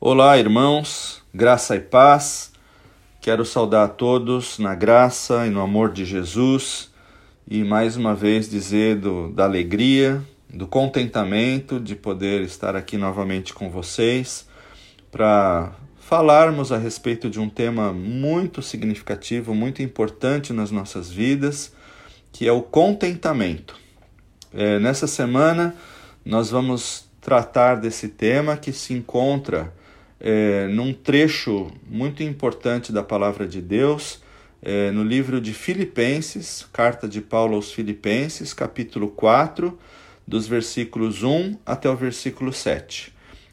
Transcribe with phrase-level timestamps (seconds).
[0.00, 2.52] Olá, irmãos, graça e paz.
[3.20, 6.88] Quero saudar a todos na graça e no amor de Jesus
[7.50, 13.52] e mais uma vez dizer do, da alegria, do contentamento de poder estar aqui novamente
[13.52, 14.46] com vocês
[15.10, 21.72] para falarmos a respeito de um tema muito significativo, muito importante nas nossas vidas,
[22.30, 23.74] que é o contentamento.
[24.54, 25.74] É, nessa semana
[26.24, 29.76] nós vamos tratar desse tema que se encontra
[30.20, 34.20] é, num trecho muito importante da palavra de Deus,
[34.60, 39.78] é, no livro de Filipenses, carta de Paulo aos Filipenses, capítulo 4,
[40.26, 43.12] dos versículos 1 até o versículo 7.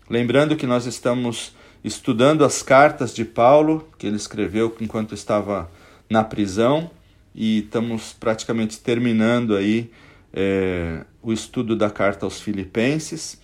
[0.09, 5.70] Lembrando que nós estamos estudando as cartas de Paulo, que ele escreveu enquanto estava
[6.09, 6.90] na prisão,
[7.34, 9.91] e estamos praticamente terminando aí
[10.34, 13.40] é, o estudo da carta aos Filipenses.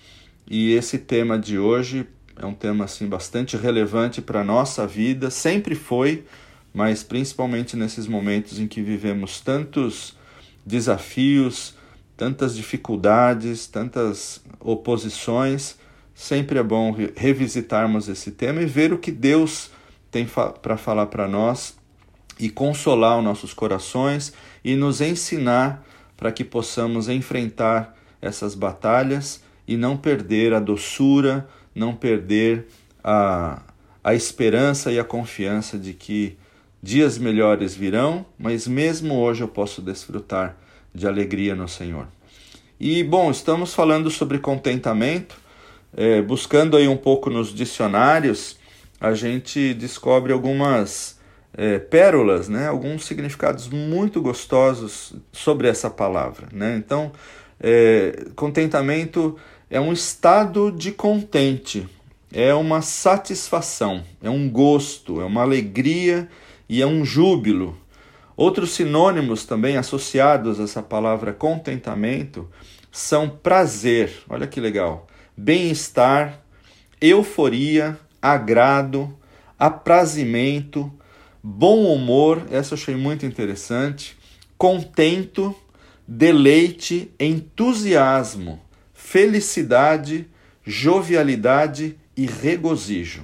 [0.50, 2.08] E esse tema de hoje
[2.46, 6.24] é um tema assim bastante relevante para a nossa vida, sempre foi,
[6.74, 10.16] mas principalmente nesses momentos em que vivemos tantos
[10.66, 11.76] desafios,
[12.18, 15.76] tantas dificuldades, tantas oposições,
[16.14, 19.72] sempre é bom revisitarmos esse tema e ver o que Deus
[20.10, 20.28] tem
[20.62, 21.76] para falar para nós
[22.40, 25.84] e consolar os nossos corações e nos ensinar
[26.18, 32.68] para que possamos enfrentar essas batalhas e não perder a doçura, não perder
[33.04, 33.62] a,
[34.04, 36.38] a esperança e a confiança de que
[36.82, 40.58] dias melhores virão, mas mesmo hoje eu posso desfrutar
[40.94, 42.08] de alegria no Senhor.
[42.80, 45.36] E bom, estamos falando sobre contentamento,
[45.96, 48.58] é, buscando aí um pouco nos dicionários,
[49.00, 51.20] a gente descobre algumas
[51.54, 56.48] é, pérolas, né, alguns significados muito gostosos sobre essa palavra.
[56.52, 56.76] Né?
[56.78, 57.12] Então,
[57.60, 59.38] é, contentamento
[59.72, 61.88] é um estado de contente,
[62.30, 66.28] é uma satisfação, é um gosto, é uma alegria
[66.68, 67.78] e é um júbilo.
[68.36, 72.50] Outros sinônimos também associados a essa palavra contentamento
[72.92, 75.08] são prazer, olha que legal,
[75.38, 76.42] bem-estar,
[77.00, 79.18] euforia, agrado,
[79.58, 80.92] aprazimento,
[81.42, 84.18] bom humor, essa eu achei muito interessante,
[84.58, 85.56] contento,
[86.06, 88.60] deleite, entusiasmo
[89.12, 90.26] felicidade,
[90.66, 93.24] jovialidade e regozijo.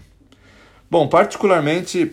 [0.92, 2.12] Bom, particularmente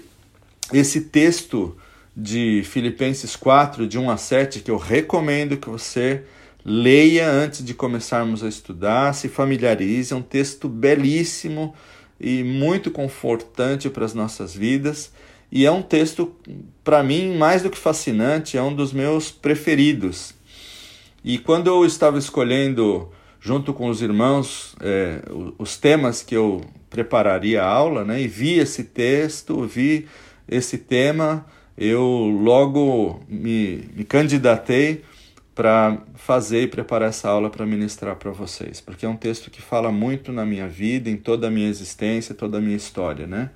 [0.72, 1.76] esse texto
[2.16, 6.22] de Filipenses 4, de 1 a 7, que eu recomendo que você
[6.64, 11.74] leia antes de começarmos a estudar, se familiarize, é um texto belíssimo
[12.20, 15.10] e muito confortante para as nossas vidas.
[15.50, 16.32] E é um texto,
[16.84, 20.32] para mim, mais do que fascinante, é um dos meus preferidos.
[21.24, 23.10] E quando eu estava escolhendo
[23.44, 25.20] junto com os irmãos, é,
[25.58, 28.22] os temas que eu prepararia a aula, né?
[28.22, 30.08] E vi esse texto, vi
[30.48, 31.44] esse tema,
[31.76, 35.04] eu logo me, me candidatei
[35.54, 39.60] para fazer e preparar essa aula para ministrar para vocês, porque é um texto que
[39.60, 43.50] fala muito na minha vida, em toda a minha existência, toda a minha história, né?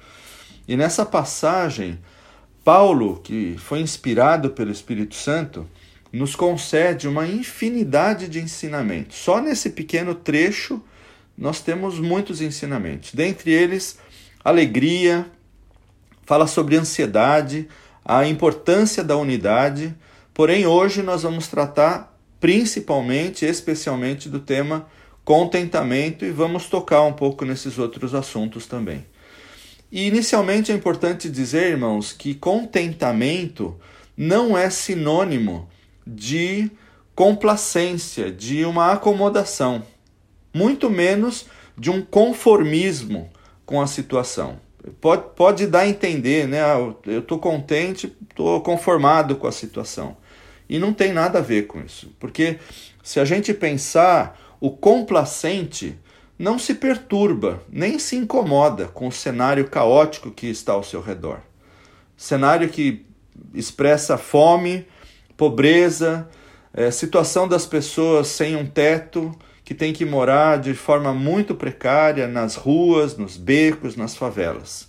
[0.69, 1.99] E nessa passagem,
[2.63, 5.67] Paulo, que foi inspirado pelo Espírito Santo,
[6.13, 9.17] nos concede uma infinidade de ensinamentos.
[9.19, 10.83] Só nesse pequeno trecho
[11.37, 13.15] nós temos muitos ensinamentos.
[13.15, 13.99] Dentre eles,
[14.45, 15.27] alegria,
[16.27, 17.69] fala sobre ansiedade,
[18.05, 19.95] a importância da unidade.
[20.35, 24.89] Porém, hoje nós vamos tratar principalmente, especialmente do tema
[25.25, 29.05] contentamento e vamos tocar um pouco nesses outros assuntos também.
[29.93, 33.79] E inicialmente é importante dizer, irmãos, que contentamento
[34.17, 35.69] não é sinônimo
[36.09, 36.71] de
[37.15, 39.83] complacência, de uma acomodação,
[40.55, 41.47] muito menos
[41.77, 43.31] de um conformismo
[43.67, 44.59] com a situação.
[45.01, 46.63] Pode, pode dar a entender, né?
[46.63, 50.17] Ah, eu estou contente, estou conformado com a situação.
[50.69, 52.59] E não tem nada a ver com isso, porque
[53.03, 55.99] se a gente pensar, o complacente
[56.39, 61.41] não se perturba, nem se incomoda com o cenário caótico que está ao seu redor.
[62.17, 63.05] Cenário que
[63.55, 64.87] expressa fome,
[65.39, 66.29] pobreza,
[66.75, 72.27] é, situação das pessoas sem um teto, que tem que morar de forma muito precária
[72.27, 74.89] nas ruas, nos becos, nas favelas.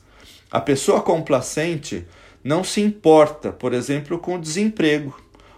[0.50, 2.08] A pessoa complacente
[2.44, 5.16] não se importa, por exemplo, com o desemprego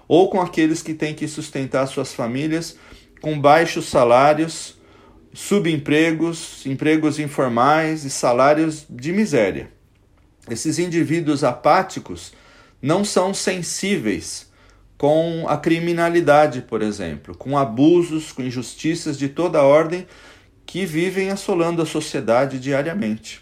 [0.08, 2.76] ou com aqueles que têm que sustentar suas famílias
[3.22, 4.76] com baixos salários,
[5.34, 9.72] subempregos, empregos informais e salários de miséria.
[10.50, 12.34] Esses indivíduos apáticos
[12.82, 14.51] não são sensíveis
[15.02, 20.06] com a criminalidade, por exemplo, com abusos, com injustiças de toda ordem
[20.64, 23.42] que vivem assolando a sociedade diariamente.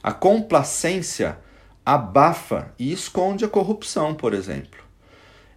[0.00, 1.38] A complacência
[1.84, 4.78] abafa e esconde a corrupção, por exemplo.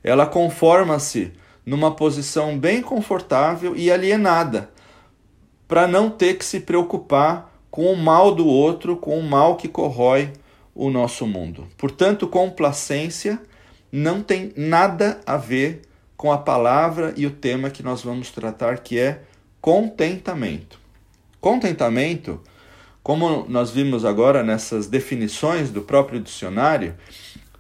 [0.04, 1.32] Ela conforma-se
[1.64, 4.72] numa posição bem confortável e alienada,
[5.68, 9.68] para não ter que se preocupar com o mal do outro, com o mal que
[9.68, 10.34] corrói
[10.74, 11.68] o nosso mundo.
[11.78, 13.40] Portanto, complacência
[13.96, 15.84] não tem nada a ver
[16.18, 19.22] com a palavra e o tema que nós vamos tratar, que é
[19.62, 20.78] contentamento.
[21.40, 22.42] Contentamento,
[23.02, 26.94] como nós vimos agora nessas definições do próprio dicionário,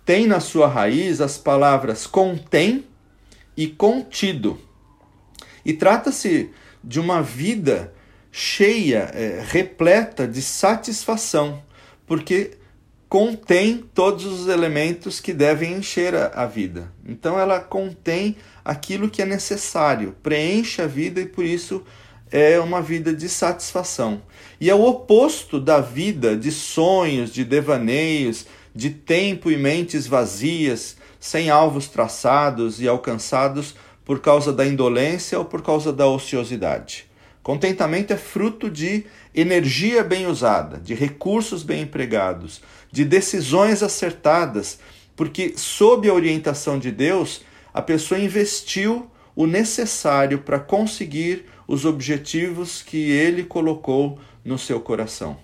[0.04, 2.84] tem na sua raiz as palavras contém
[3.56, 4.60] e contido.
[5.64, 6.52] E trata-se
[6.84, 7.94] de uma vida
[8.30, 11.64] cheia, é, repleta de satisfação,
[12.06, 12.58] porque
[13.08, 16.92] contém todos os elementos que devem encher a, a, vida.
[17.08, 21.84] Então ela contém aquilo que é necessário, preenche a vida e por isso
[22.32, 24.22] é uma vida de satisfação.
[24.60, 30.98] E é o oposto da vida de sonhos, de devaneios, de tempo e mentes vazias,
[31.20, 37.08] sem alvos traçados e alcançados por causa da indolência ou por causa da ociosidade.
[37.46, 42.60] Contentamento é fruto de energia bem usada, de recursos bem empregados,
[42.92, 44.80] de decisões acertadas,
[45.16, 52.82] porque, sob a orientação de Deus, a pessoa investiu o necessário para conseguir os objetivos
[52.82, 55.38] que ele colocou no seu coração.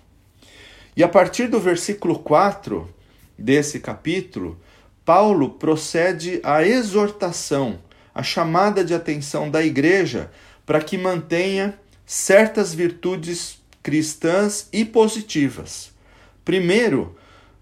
[0.98, 2.92] E a partir do versículo 4
[3.38, 4.60] desse capítulo,
[5.06, 7.78] Paulo procede à exortação,
[8.12, 10.32] à chamada de atenção da igreja
[10.66, 11.78] para que mantenha
[12.14, 15.94] certas virtudes cristãs e positivas.
[16.44, 17.16] Primeiro,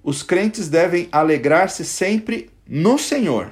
[0.04, 3.52] os crentes devem alegrar-se sempre no Senhor.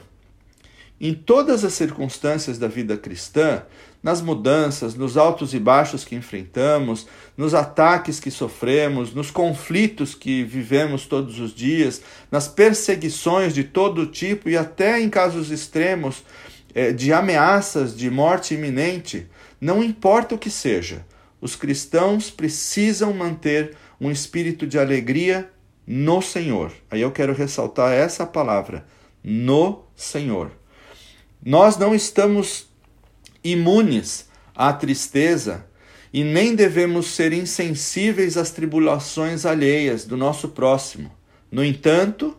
[0.99, 3.61] Em todas as circunstâncias da vida cristã,
[4.01, 7.05] nas mudanças, nos altos e baixos que enfrentamos,
[7.37, 12.01] nos ataques que sofremos, nos conflitos que vivemos todos os dias,
[12.31, 16.23] nas perseguições de todo tipo e até em casos extremos
[16.73, 19.27] eh, de ameaças de morte iminente,
[19.59, 21.05] não importa o que seja,
[21.41, 25.49] os cristãos precisam manter um espírito de alegria
[25.85, 26.71] no Senhor.
[26.89, 28.85] Aí eu quero ressaltar essa palavra,
[29.23, 30.51] no Senhor.
[31.43, 32.67] Nós não estamos
[33.43, 35.65] imunes à tristeza
[36.13, 41.11] e nem devemos ser insensíveis às tribulações alheias do nosso próximo.
[41.51, 42.35] No entanto,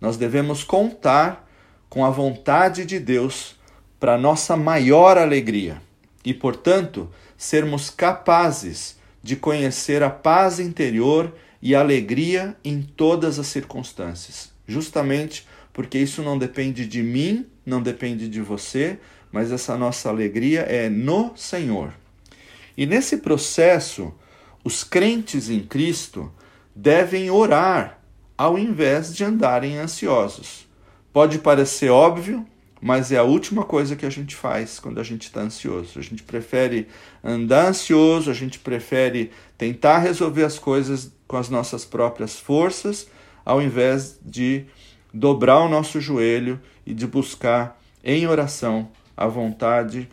[0.00, 1.48] nós devemos contar
[1.88, 3.56] com a vontade de Deus
[3.98, 5.80] para nossa maior alegria
[6.24, 13.46] e, portanto, sermos capazes de conhecer a paz interior e a alegria em todas as
[13.46, 14.52] circunstâncias.
[14.66, 18.98] Justamente porque isso não depende de mim, não depende de você,
[19.32, 21.92] mas essa nossa alegria é no Senhor.
[22.76, 24.14] E nesse processo,
[24.62, 26.32] os crentes em Cristo
[26.74, 28.00] devem orar
[28.38, 30.66] ao invés de andarem ansiosos.
[31.12, 32.46] Pode parecer óbvio,
[32.84, 35.98] mas é a última coisa que a gente faz quando a gente está ansioso.
[35.98, 36.86] A gente prefere
[37.24, 43.08] andar ansioso, a gente prefere tentar resolver as coisas com as nossas próprias forças,
[43.42, 44.66] ao invés de
[45.14, 50.06] dobrar o nosso joelho e de buscar em oração a vontade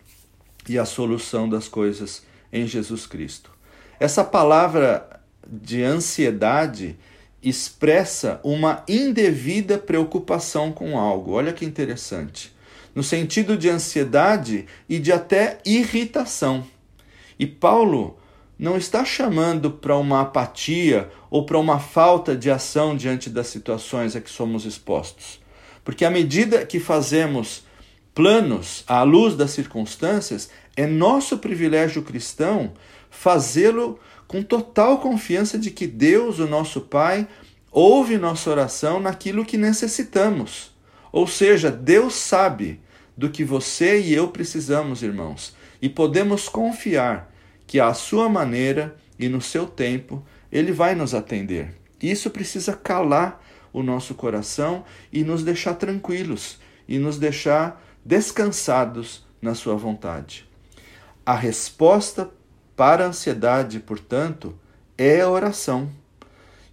[0.69, 2.23] e a solução das coisas
[2.53, 3.51] em Jesus Cristo.
[3.99, 6.97] Essa palavra de ansiedade
[7.43, 11.33] expressa uma indevida preocupação com algo.
[11.33, 12.60] Olha que interessante
[12.93, 16.65] no sentido de ansiedade e de até irritação.
[17.39, 18.17] E Paulo
[18.57, 24.15] não está chamando para uma apatia ou para uma falta de ação diante das situações
[24.15, 25.41] a que somos expostos.
[25.83, 27.63] Porque à medida que fazemos
[28.13, 32.73] planos à luz das circunstâncias, é nosso privilégio cristão
[33.09, 37.27] fazê-lo com total confiança de que Deus, o nosso Pai,
[37.71, 40.70] ouve nossa oração naquilo que necessitamos.
[41.11, 42.79] Ou seja, Deus sabe
[43.17, 47.31] do que você e eu precisamos, irmãos, e podemos confiar
[47.67, 51.75] que à sua maneira e no seu tempo ele vai nos atender.
[52.01, 53.41] Isso precisa calar
[53.71, 60.49] o nosso coração e nos deixar tranquilos e nos deixar descansados na sua vontade.
[61.25, 62.29] A resposta
[62.75, 64.57] para a ansiedade, portanto,
[64.97, 65.89] é a oração.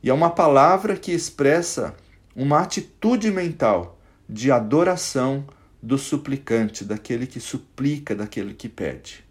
[0.03, 1.95] E é uma palavra que expressa
[2.35, 3.98] uma atitude mental
[4.29, 5.45] de adoração
[5.83, 9.25] do suplicante, daquele que suplica, daquele que pede.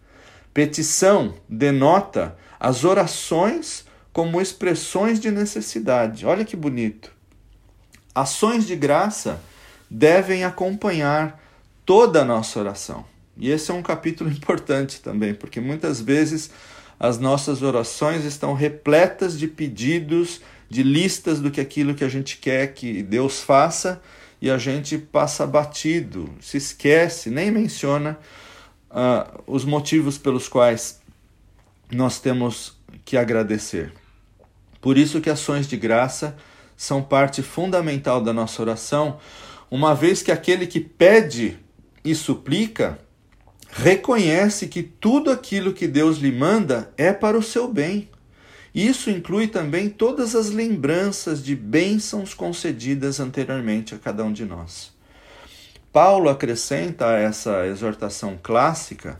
[0.53, 6.25] Petição denota as orações como expressões de necessidade.
[6.25, 7.11] Olha que bonito.
[8.15, 9.39] Ações de graça
[9.89, 11.39] devem acompanhar
[11.85, 13.05] toda a nossa oração.
[13.37, 16.49] E esse é um capítulo importante também, porque muitas vezes
[16.99, 22.37] as nossas orações estão repletas de pedidos de listas do que aquilo que a gente
[22.37, 24.01] quer que Deus faça
[24.41, 28.17] e a gente passa batido, se esquece, nem menciona
[28.91, 31.01] uh, os motivos pelos quais
[31.91, 33.93] nós temos que agradecer.
[34.79, 36.37] Por isso que ações de graça
[36.75, 39.19] são parte fundamental da nossa oração,
[39.69, 41.57] uma vez que aquele que pede
[42.03, 42.99] e suplica
[43.69, 48.09] reconhece que tudo aquilo que Deus lhe manda é para o seu bem.
[48.77, 54.93] Isso inclui também todas as lembranças de bênçãos concedidas anteriormente a cada um de nós.
[55.91, 59.19] Paulo acrescenta a essa exortação clássica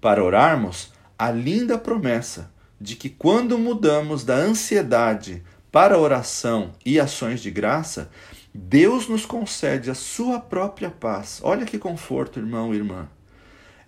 [0.00, 7.40] para orarmos a linda promessa de que quando mudamos da ansiedade para oração e ações
[7.40, 8.10] de graça,
[8.52, 11.38] Deus nos concede a sua própria paz.
[11.44, 13.08] Olha que conforto, irmão e irmã.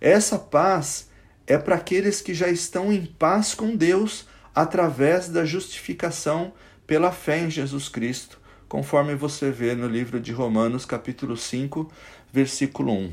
[0.01, 1.11] Essa paz
[1.45, 6.53] é para aqueles que já estão em paz com Deus através da justificação
[6.85, 11.89] pela fé em Jesus Cristo, conforme você vê no livro de Romanos, capítulo 5,
[12.33, 13.13] versículo 1.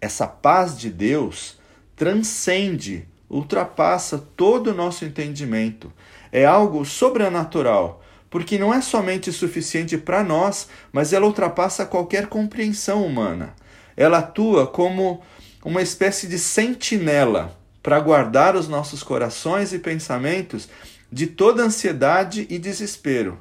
[0.00, 1.58] Essa paz de Deus
[1.96, 5.92] transcende, ultrapassa todo o nosso entendimento.
[6.30, 13.04] É algo sobrenatural, porque não é somente suficiente para nós, mas ela ultrapassa qualquer compreensão
[13.04, 13.52] humana.
[13.96, 15.24] Ela atua como
[15.64, 20.68] uma espécie de sentinela para guardar os nossos corações e pensamentos
[21.10, 23.38] de toda ansiedade e desespero.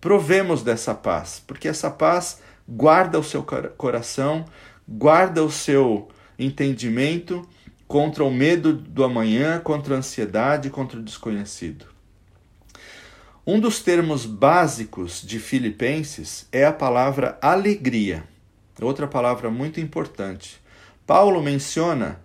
[0.00, 3.44] Provemos dessa paz, porque essa paz guarda o seu
[3.76, 4.44] coração,
[4.86, 7.46] guarda o seu entendimento
[7.86, 11.86] contra o medo do amanhã, contra a ansiedade, contra o desconhecido.
[13.46, 18.24] Um dos termos básicos de Filipenses é a palavra alegria,
[18.80, 20.60] outra palavra muito importante.
[21.06, 22.23] Paulo menciona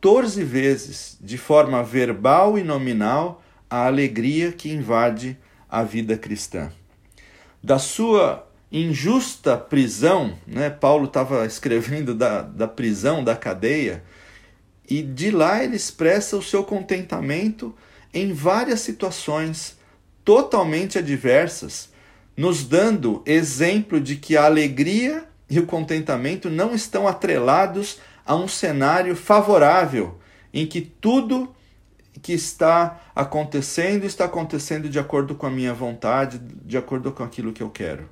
[0.00, 5.36] 14 vezes, de forma verbal e nominal, a alegria que invade
[5.68, 6.72] a vida cristã.
[7.62, 14.02] Da sua injusta prisão, né, Paulo estava escrevendo da, da prisão, da cadeia,
[14.88, 17.74] e de lá ele expressa o seu contentamento
[18.12, 19.78] em várias situações
[20.24, 21.90] totalmente adversas,
[22.34, 28.48] nos dando exemplo de que a alegria e o contentamento não estão atrelados a um
[28.48, 30.18] cenário favorável
[30.52, 31.54] em que tudo
[32.22, 37.52] que está acontecendo está acontecendo de acordo com a minha vontade, de acordo com aquilo
[37.52, 38.08] que eu quero.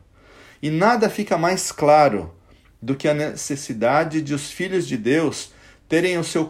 [0.63, 2.35] E nada fica mais claro
[2.81, 5.53] do que a necessidade de os filhos de Deus
[5.89, 6.47] terem o seu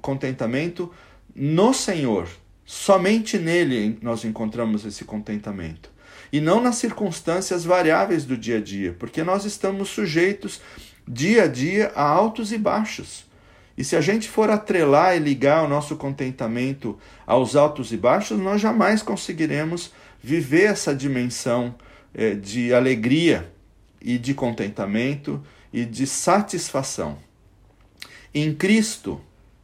[0.00, 0.92] contentamento
[1.34, 2.28] no Senhor.
[2.64, 5.90] Somente nele nós encontramos esse contentamento.
[6.32, 10.60] E não nas circunstâncias variáveis do dia a dia, porque nós estamos sujeitos
[11.06, 13.24] dia a dia a altos e baixos.
[13.76, 18.38] E se a gente for atrelar e ligar o nosso contentamento aos altos e baixos,
[18.38, 21.74] nós jamais conseguiremos viver essa dimensão
[22.14, 23.52] eh, de alegria
[24.00, 27.18] e de contentamento e de satisfação.
[28.32, 29.20] Em Cristo,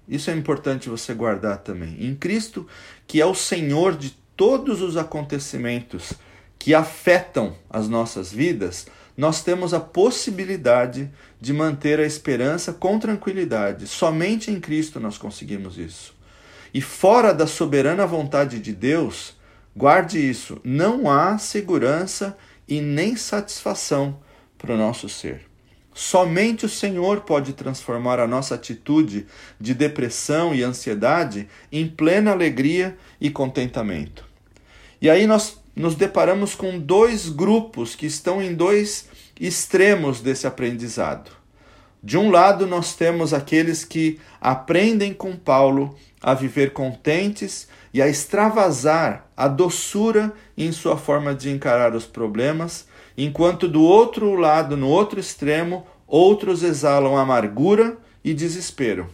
[0.07, 1.97] isso é importante você guardar também.
[2.01, 2.67] Em Cristo,
[3.07, 6.13] que é o Senhor de todos os acontecimentos
[6.59, 13.87] que afetam as nossas vidas, nós temos a possibilidade de manter a esperança com tranquilidade.
[13.87, 16.15] Somente em Cristo nós conseguimos isso.
[16.73, 19.37] E fora da soberana vontade de Deus,
[19.77, 24.19] guarde isso, não há segurança e nem satisfação
[24.57, 25.43] para o nosso ser.
[25.95, 29.27] Somente o Senhor pode transformar a nossa atitude
[29.61, 34.25] de depressão e ansiedade em plena alegria e contentamento.
[35.03, 39.09] E aí nós nos deparamos com dois grupos que estão em dois
[39.41, 41.31] extremos desse aprendizado.
[42.03, 48.09] De um lado, nós temos aqueles que aprendem com Paulo a viver contentes e a
[48.09, 52.87] extravasar a doçura em sua forma de encarar os problemas,
[53.17, 59.09] enquanto do outro lado, no outro extremo, outros exalam amargura e desespero.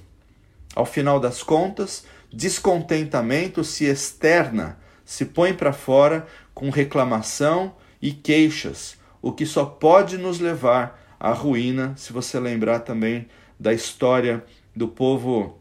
[0.75, 6.27] Ao final das contas, descontentamento se externa, se põe para fora
[6.59, 7.73] com reclamação
[8.03, 13.29] e queixas, o que só pode nos levar à ruína, se você lembrar também
[13.61, 15.57] da história do povo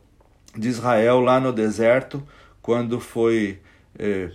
[0.57, 2.27] de Israel lá no deserto,
[2.63, 3.59] quando foi
[3.99, 4.31] é,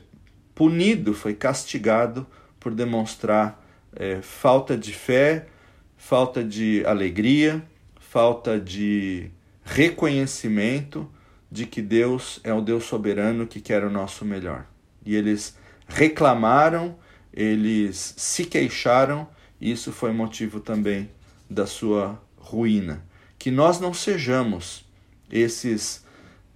[0.54, 2.24] punido, foi castigado
[2.60, 3.60] por demonstrar
[3.96, 5.48] é, falta de fé,
[5.96, 7.60] falta de alegria,
[7.98, 9.32] falta de
[9.64, 11.10] reconhecimento
[11.50, 14.64] de que Deus é o Deus soberano que quer o nosso melhor.
[15.04, 15.60] E eles
[15.92, 16.96] reclamaram,
[17.32, 19.28] eles se queixaram,
[19.60, 21.10] e isso foi motivo também
[21.48, 23.04] da sua ruína.
[23.38, 24.84] Que nós não sejamos
[25.30, 26.04] esses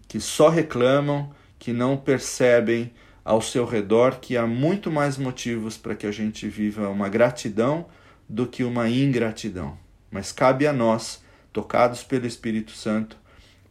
[0.08, 2.92] que só reclamam, que não percebem
[3.24, 7.86] ao seu redor que há muito mais motivos para que a gente viva uma gratidão
[8.28, 9.76] do que uma ingratidão.
[10.10, 13.16] Mas cabe a nós, tocados pelo Espírito Santo,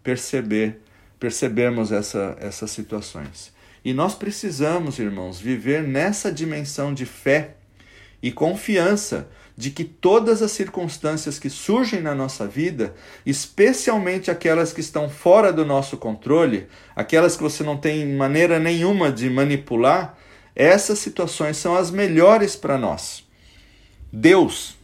[0.03, 0.81] perceber,
[1.19, 3.55] percebermos essa, essas situações.
[3.86, 7.58] E nós precisamos, irmãos, viver nessa dimensão de fé
[8.20, 14.82] e confiança de que todas as circunstâncias que surgem na nossa vida, especialmente aquelas que
[14.82, 20.18] estão fora do nosso controle, aquelas que você não tem maneira nenhuma de manipular,
[20.56, 23.24] essas situações são as melhores para nós.
[24.12, 24.75] Deus,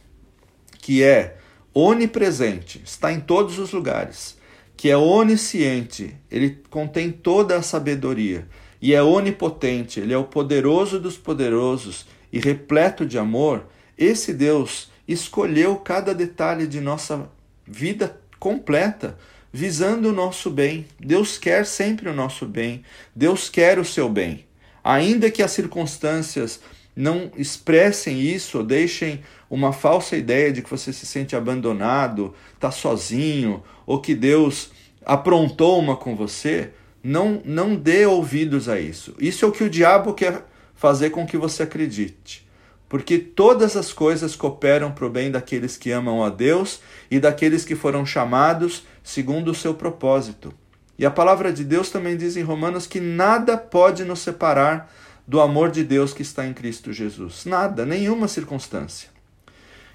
[0.78, 1.38] que é
[1.74, 4.38] onipresente, está em todos os lugares,
[4.76, 8.46] que é onisciente, ele contém toda a sabedoria
[8.82, 13.64] e é onipotente, ele é o poderoso dos poderosos e repleto de amor.
[13.96, 17.30] Esse Deus escolheu cada detalhe de nossa
[17.64, 19.16] vida completa,
[19.52, 20.84] visando o nosso bem.
[20.98, 22.82] Deus quer sempre o nosso bem.
[23.14, 24.46] Deus quer o seu bem.
[24.82, 26.60] Ainda que as circunstâncias
[26.96, 32.72] não expressem isso, ou deixem uma falsa ideia de que você se sente abandonado, está
[32.72, 34.70] sozinho, ou que Deus
[35.06, 36.72] aprontou uma com você,
[37.02, 39.14] não, não dê ouvidos a isso.
[39.18, 40.44] Isso é o que o diabo quer
[40.74, 42.46] fazer com que você acredite.
[42.88, 46.80] Porque todas as coisas cooperam para o bem daqueles que amam a Deus
[47.10, 50.52] e daqueles que foram chamados segundo o seu propósito.
[50.98, 54.92] E a palavra de Deus também diz em Romanos que nada pode nos separar
[55.26, 57.44] do amor de Deus que está em Cristo Jesus.
[57.46, 59.08] Nada, nenhuma circunstância.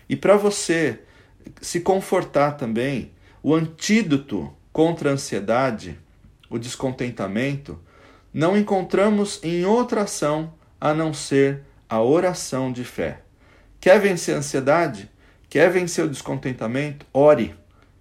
[0.09, 0.99] E para você
[1.61, 3.11] se confortar também,
[3.43, 5.99] o antídoto contra a ansiedade,
[6.49, 7.79] o descontentamento,
[8.33, 13.21] não encontramos em outra ação a não ser a oração de fé.
[13.79, 15.09] Quer vencer a ansiedade?
[15.49, 17.05] Quer vencer o descontentamento?
[17.13, 17.55] Ore.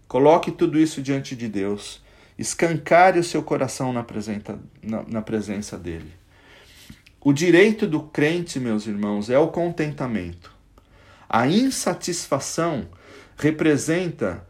[0.09, 2.03] Coloque tudo isso diante de Deus.
[2.39, 6.13] Escancare o seu coração na presença, na, na presença dele.
[7.21, 10.53] O direito do crente, meus irmãos, é o contentamento.
[11.29, 12.89] A insatisfação
[13.37, 14.47] representa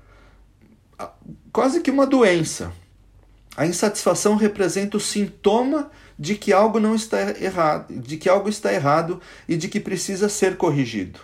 [1.53, 2.73] quase que uma doença.
[3.57, 8.73] A insatisfação representa o sintoma de que algo não está errado, de que algo está
[8.73, 11.21] errado e de que precisa ser corrigido.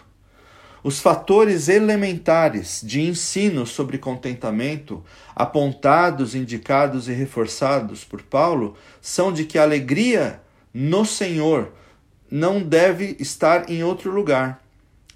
[0.83, 5.05] Os fatores elementares de ensino sobre contentamento,
[5.37, 10.41] apontados, indicados e reforçados por Paulo, são de que a alegria
[10.75, 11.73] no Senhor
[12.31, 14.65] não deve estar em outro lugar,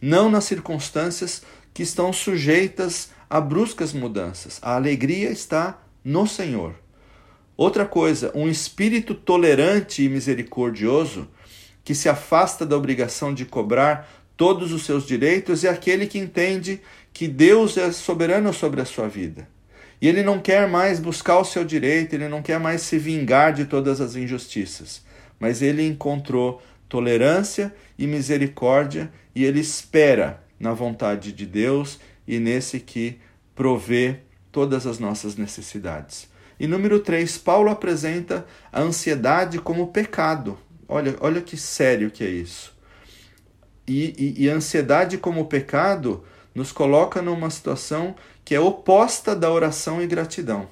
[0.00, 1.42] não nas circunstâncias
[1.74, 4.58] que estão sujeitas a bruscas mudanças.
[4.62, 6.85] A alegria está no Senhor.
[7.56, 11.28] Outra coisa, um espírito tolerante e misericordioso
[11.82, 16.80] que se afasta da obrigação de cobrar todos os seus direitos é aquele que entende
[17.12, 19.48] que Deus é soberano sobre a sua vida.
[20.00, 23.54] E ele não quer mais buscar o seu direito, ele não quer mais se vingar
[23.54, 25.06] de todas as injustiças
[25.38, 32.80] mas ele encontrou tolerância e misericórdia e ele espera na vontade de Deus e nesse
[32.80, 33.18] que
[33.54, 36.28] provê todas as nossas necessidades.
[36.58, 40.58] E número 3, Paulo apresenta a ansiedade como pecado.
[40.88, 42.74] Olha, olha que sério que é isso.
[43.86, 49.50] E, e, e a ansiedade como pecado nos coloca numa situação que é oposta da
[49.50, 50.68] oração e gratidão.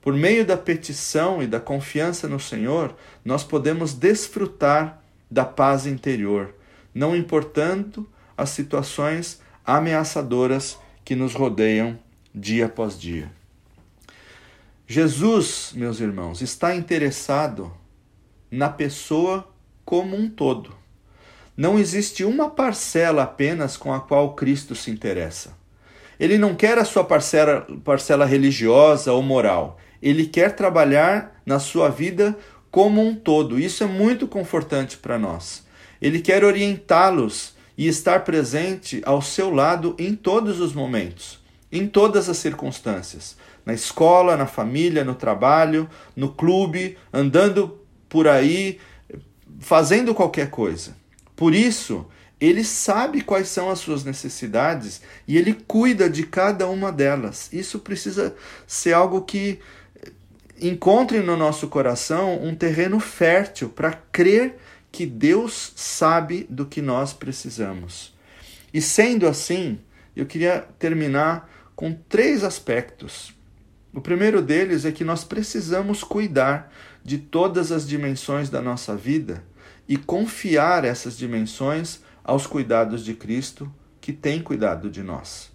[0.00, 6.54] Por meio da petição e da confiança no Senhor, nós podemos desfrutar da paz interior,
[6.94, 11.98] não importando as situações ameaçadoras que nos rodeiam
[12.34, 13.30] dia após dia.
[14.92, 17.72] Jesus, meus irmãos, está interessado
[18.50, 19.48] na pessoa
[19.84, 20.74] como um todo.
[21.56, 25.56] Não existe uma parcela apenas com a qual Cristo se interessa.
[26.20, 31.88] Ele não quer a sua parcela, parcela religiosa ou moral ele quer trabalhar na sua
[31.88, 32.36] vida
[32.70, 33.58] como um todo.
[33.58, 35.64] Isso é muito confortante para nós.
[36.00, 41.38] Ele quer orientá-los e estar presente ao seu lado em todos os momentos,
[41.72, 43.36] em todas as circunstâncias.
[43.64, 48.78] Na escola, na família, no trabalho, no clube, andando por aí,
[49.58, 50.94] fazendo qualquer coisa.
[51.34, 52.06] Por isso,
[52.38, 57.48] ele sabe quais são as suas necessidades e ele cuida de cada uma delas.
[57.52, 58.34] Isso precisa
[58.66, 59.60] ser algo que
[60.60, 64.58] encontre no nosso coração um terreno fértil para crer
[64.90, 68.12] que Deus sabe do que nós precisamos.
[68.74, 69.78] E sendo assim,
[70.14, 73.34] eu queria terminar com três aspectos.
[73.92, 76.72] O primeiro deles é que nós precisamos cuidar
[77.04, 79.44] de todas as dimensões da nossa vida
[79.88, 85.50] e confiar essas dimensões aos cuidados de Cristo, que tem cuidado de nós.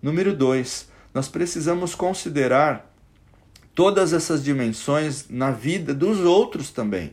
[0.00, 2.92] Número dois, nós precisamos considerar
[3.74, 7.12] todas essas dimensões na vida dos outros também.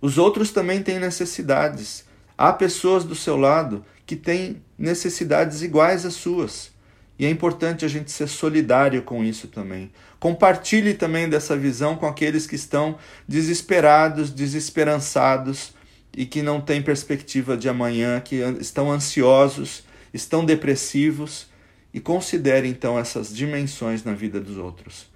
[0.00, 2.04] Os outros também têm necessidades.
[2.36, 6.73] Há pessoas do seu lado que têm necessidades iguais às suas.
[7.18, 9.90] E é importante a gente ser solidário com isso também.
[10.18, 15.72] Compartilhe também dessa visão com aqueles que estão desesperados, desesperançados
[16.16, 21.52] e que não têm perspectiva de amanhã, que estão ansiosos, estão depressivos.
[21.92, 25.06] E considere então essas dimensões na vida dos outros.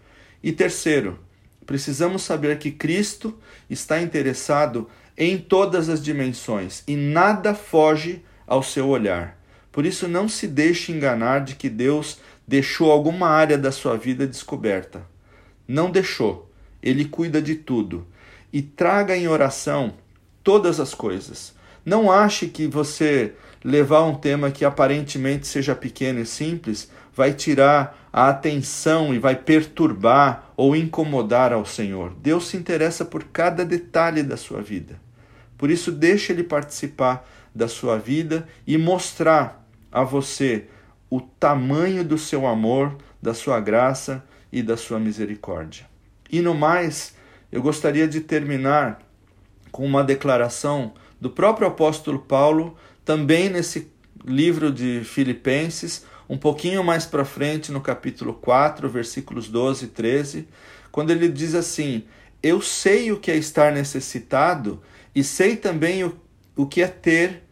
[0.41, 1.19] E terceiro,
[1.67, 3.37] precisamos saber que Cristo
[3.69, 9.38] está interessado em todas as dimensões e nada foge ao seu olhar.
[9.79, 14.27] Por isso, não se deixe enganar de que Deus deixou alguma área da sua vida
[14.27, 15.07] descoberta.
[15.69, 16.51] Não deixou.
[16.83, 18.05] Ele cuida de tudo.
[18.53, 19.95] E traga em oração
[20.43, 21.55] todas as coisas.
[21.85, 28.09] Não ache que você levar um tema que aparentemente seja pequeno e simples vai tirar
[28.12, 32.12] a atenção e vai perturbar ou incomodar ao Senhor.
[32.21, 35.01] Deus se interessa por cada detalhe da sua vida.
[35.57, 40.66] Por isso, deixe Ele participar da sua vida e mostrar a você
[41.11, 45.87] o tamanho do seu amor, da sua graça e da sua misericórdia.
[46.31, 47.14] E no mais,
[47.51, 49.01] eu gostaria de terminar
[49.72, 53.90] com uma declaração do próprio apóstolo Paulo, também nesse
[54.24, 60.48] livro de Filipenses, um pouquinho mais para frente, no capítulo 4, versículos 12 e 13,
[60.92, 62.05] quando ele diz assim:
[62.42, 64.83] Eu sei o que é estar necessitado
[65.14, 66.14] e sei também o,
[66.55, 67.42] o que é ter,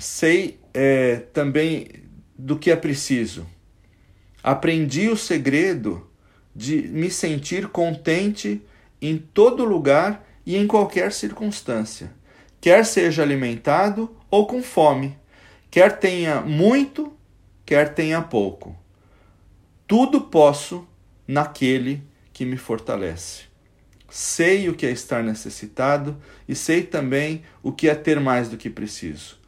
[0.00, 1.88] sei é, também
[2.36, 3.46] do que é preciso.
[4.42, 6.10] Aprendi o segredo
[6.56, 8.62] de me sentir contente
[9.00, 12.12] em todo lugar e em qualquer circunstância,
[12.60, 15.16] quer seja alimentado ou com fome,
[15.70, 17.12] quer tenha muito,
[17.64, 18.76] quer tenha pouco.
[19.86, 20.86] Tudo posso
[21.26, 23.44] naquele que me fortalece.
[24.08, 26.16] Sei o que é estar necessitado
[26.48, 29.39] e sei também o que é ter mais do que preciso.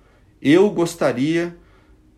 [0.44, 1.56] Eu gostaria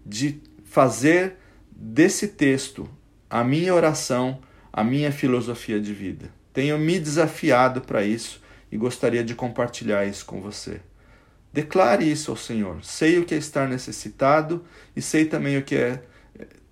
[0.06, 1.36] de fazer
[1.70, 2.88] desse texto
[3.28, 4.40] a minha oração,
[4.72, 6.30] a minha filosofia de vida.
[6.50, 8.40] Tenho me desafiado para isso
[8.72, 10.80] e gostaria de compartilhar isso com você.
[11.52, 12.82] Declare isso ao Senhor.
[12.82, 14.64] Sei o que é estar necessitado
[14.96, 16.02] e sei também o que é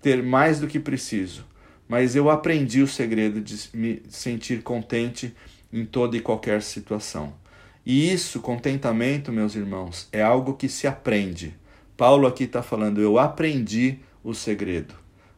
[0.01, 1.45] ter mais do que preciso.
[1.87, 5.35] Mas eu aprendi o segredo de me sentir contente
[5.71, 7.42] em toda e qualquer situação.
[7.85, 11.55] E isso, contentamento, meus irmãos, é algo que se aprende.
[11.97, 14.95] Paulo aqui está falando, eu aprendi o segredo.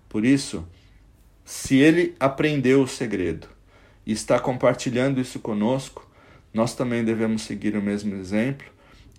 [0.07, 0.65] Por isso,
[1.43, 3.47] se ele aprendeu o segredo
[4.05, 6.07] e está compartilhando isso conosco,
[6.53, 8.67] nós também devemos seguir o mesmo exemplo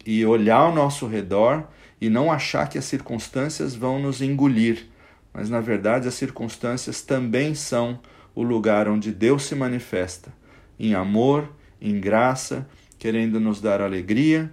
[0.06, 1.68] e olhar ao nosso redor
[2.00, 4.86] e não achar que as circunstâncias vão nos engolir,
[5.32, 8.00] mas na verdade as circunstâncias também são
[8.34, 10.32] o lugar onde Deus se manifesta
[10.78, 14.52] em amor, em graça, querendo nos dar alegria,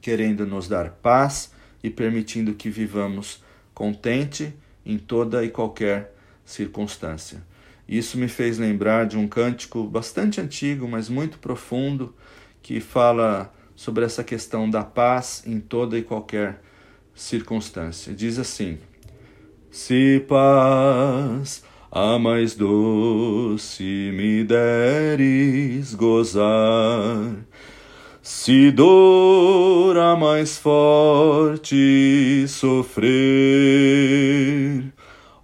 [0.00, 7.42] querendo nos dar paz e permitindo que vivamos contente em toda e qualquer circunstância.
[7.88, 12.14] Isso me fez lembrar de um cântico bastante antigo, mas muito profundo,
[12.62, 16.62] que fala sobre essa questão da paz em toda e qualquer
[17.14, 18.14] circunstância.
[18.14, 18.78] Diz assim:
[19.70, 21.62] Se paz
[21.96, 27.36] a mais doce me deres gozar,
[28.20, 33.12] se dor a mais forte sofrer,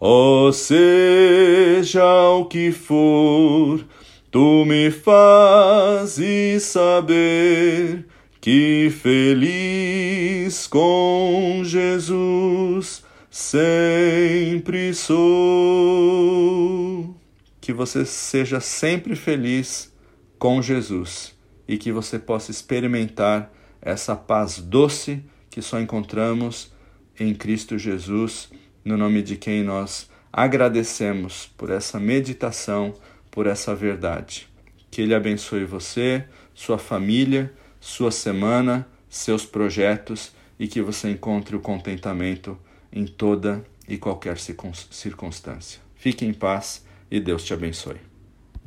[0.00, 3.86] ó seja o que for,
[4.32, 8.04] tu me fazes saber
[8.40, 12.99] que feliz com Jesus
[13.30, 15.16] sempre sou.
[17.60, 19.92] Que você seja sempre feliz
[20.38, 21.34] com Jesus
[21.68, 26.72] e que você possa experimentar essa paz doce que só encontramos
[27.18, 28.50] em Cristo Jesus,
[28.84, 32.94] no nome de quem nós agradecemos por essa meditação,
[33.30, 34.48] por essa verdade.
[34.90, 41.60] Que Ele abençoe você, sua família, sua semana, seus projetos e que você encontre o
[41.60, 42.58] contentamento
[42.92, 45.80] em toda e qualquer circunstância.
[45.96, 48.09] Fique em paz e Deus te abençoe.